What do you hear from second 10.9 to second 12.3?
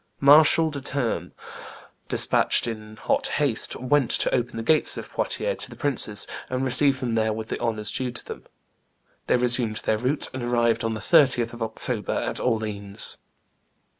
the 30th of October